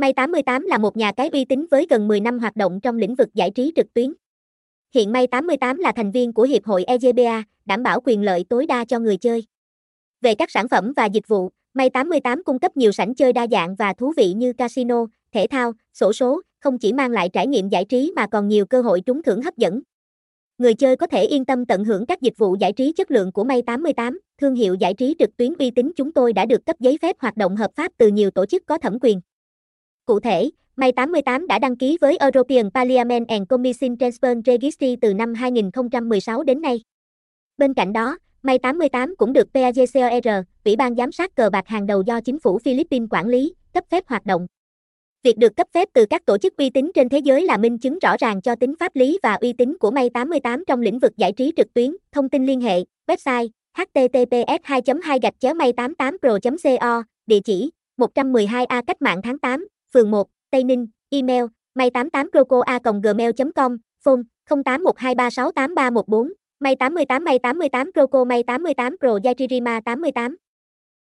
May 0.00 0.12
88 0.12 0.66
là 0.66 0.78
một 0.78 0.96
nhà 0.96 1.12
cái 1.12 1.28
uy 1.32 1.44
tín 1.44 1.66
với 1.70 1.86
gần 1.90 2.08
10 2.08 2.20
năm 2.20 2.38
hoạt 2.38 2.56
động 2.56 2.80
trong 2.80 2.98
lĩnh 2.98 3.14
vực 3.14 3.28
giải 3.34 3.50
trí 3.50 3.72
trực 3.76 3.94
tuyến. 3.94 4.12
Hiện 4.94 5.12
May 5.12 5.26
88 5.26 5.78
là 5.78 5.92
thành 5.92 6.10
viên 6.10 6.32
của 6.32 6.42
Hiệp 6.42 6.64
hội 6.64 6.84
EGBA, 6.84 7.42
đảm 7.64 7.82
bảo 7.82 8.00
quyền 8.04 8.22
lợi 8.22 8.44
tối 8.48 8.66
đa 8.66 8.84
cho 8.84 8.98
người 8.98 9.16
chơi. 9.16 9.46
Về 10.20 10.34
các 10.34 10.50
sản 10.50 10.68
phẩm 10.68 10.92
và 10.96 11.06
dịch 11.06 11.28
vụ, 11.28 11.50
May 11.74 11.90
88 11.90 12.44
cung 12.44 12.58
cấp 12.58 12.76
nhiều 12.76 12.92
sảnh 12.92 13.14
chơi 13.14 13.32
đa 13.32 13.46
dạng 13.50 13.74
và 13.74 13.92
thú 13.92 14.12
vị 14.16 14.32
như 14.32 14.52
casino, 14.52 15.06
thể 15.32 15.46
thao, 15.50 15.72
sổ 15.94 16.12
số, 16.12 16.40
không 16.60 16.78
chỉ 16.78 16.92
mang 16.92 17.10
lại 17.10 17.28
trải 17.32 17.46
nghiệm 17.46 17.68
giải 17.68 17.84
trí 17.84 18.12
mà 18.16 18.26
còn 18.26 18.48
nhiều 18.48 18.66
cơ 18.66 18.82
hội 18.82 19.00
trúng 19.00 19.22
thưởng 19.22 19.42
hấp 19.42 19.56
dẫn. 19.56 19.80
Người 20.58 20.74
chơi 20.74 20.96
có 20.96 21.06
thể 21.06 21.24
yên 21.24 21.44
tâm 21.44 21.66
tận 21.66 21.84
hưởng 21.84 22.06
các 22.06 22.20
dịch 22.20 22.34
vụ 22.38 22.56
giải 22.60 22.72
trí 22.72 22.92
chất 22.92 23.10
lượng 23.10 23.32
của 23.32 23.44
May 23.44 23.62
88, 23.62 24.20
thương 24.40 24.54
hiệu 24.54 24.74
giải 24.74 24.94
trí 24.94 25.16
trực 25.18 25.36
tuyến 25.36 25.54
uy 25.58 25.70
tín 25.70 25.92
chúng 25.96 26.12
tôi 26.12 26.32
đã 26.32 26.46
được 26.46 26.66
cấp 26.66 26.76
giấy 26.80 26.98
phép 27.02 27.16
hoạt 27.18 27.36
động 27.36 27.56
hợp 27.56 27.70
pháp 27.76 27.92
từ 27.98 28.08
nhiều 28.08 28.30
tổ 28.30 28.46
chức 28.46 28.62
có 28.66 28.78
thẩm 28.78 28.98
quyền. 29.00 29.20
Cụ 30.06 30.20
thể, 30.20 30.50
May 30.76 30.92
88 30.92 31.46
đã 31.46 31.58
đăng 31.58 31.76
ký 31.76 31.98
với 32.00 32.16
European 32.16 32.70
Parliament 32.70 33.28
and 33.28 33.48
Commission 33.48 33.94
Transfer 33.94 34.42
Registry 34.46 34.96
từ 34.96 35.14
năm 35.14 35.34
2016 35.34 36.42
đến 36.42 36.60
nay. 36.60 36.80
Bên 37.58 37.74
cạnh 37.74 37.92
đó, 37.92 38.18
May 38.42 38.58
88 38.58 39.14
cũng 39.16 39.32
được 39.32 39.52
PAGCOR, 39.54 40.28
Ủy 40.64 40.76
ban 40.76 40.94
giám 40.94 41.12
sát 41.12 41.34
cờ 41.34 41.50
bạc 41.50 41.68
hàng 41.68 41.86
đầu 41.86 42.02
do 42.06 42.20
chính 42.20 42.38
phủ 42.38 42.58
Philippines 42.58 43.08
quản 43.10 43.28
lý, 43.28 43.54
cấp 43.74 43.84
phép 43.90 44.04
hoạt 44.06 44.26
động. 44.26 44.46
Việc 45.22 45.38
được 45.38 45.56
cấp 45.56 45.66
phép 45.74 45.88
từ 45.92 46.06
các 46.10 46.26
tổ 46.26 46.38
chức 46.38 46.56
uy 46.56 46.70
tín 46.70 46.90
trên 46.94 47.08
thế 47.08 47.18
giới 47.18 47.42
là 47.42 47.56
minh 47.56 47.78
chứng 47.78 47.98
rõ 47.98 48.16
ràng 48.18 48.42
cho 48.42 48.54
tính 48.54 48.74
pháp 48.80 48.96
lý 48.96 49.18
và 49.22 49.34
uy 49.34 49.52
tín 49.52 49.78
của 49.78 49.90
May 49.90 50.10
88 50.10 50.64
trong 50.66 50.80
lĩnh 50.80 50.98
vực 50.98 51.16
giải 51.16 51.32
trí 51.32 51.52
trực 51.56 51.74
tuyến. 51.74 51.96
Thông 52.12 52.28
tin 52.28 52.46
liên 52.46 52.60
hệ, 52.60 52.84
website 53.06 53.48
https 53.78 54.60
2 54.62 54.82
2 55.02 55.54
may 55.54 55.72
88 55.72 56.16
pro 56.20 56.38
co 56.80 57.02
địa 57.26 57.40
chỉ 57.40 57.70
112 57.96 58.64
a 58.64 58.82
cách 58.86 59.02
mạng 59.02 59.20
tháng 59.22 59.38
8 59.38 59.66
phường 59.94 60.10
1 60.10 60.26
tây 60.50 60.64
ninh, 60.64 60.86
email 61.10 61.44
may 61.74 61.90
88 61.90 62.26
proco 62.32 62.60
a 62.60 62.78
gmail 62.78 63.32
com, 63.54 63.76
phone 64.04 64.22
0812368314 64.50 66.32
may 66.60 66.74
88 66.74 67.22
may 67.22 67.38
88 67.38 67.92
croco 67.94 68.24
may 68.24 68.42
88 68.42 68.96
pro 69.00 69.18
yajirima 69.24 69.80
88 69.80 70.49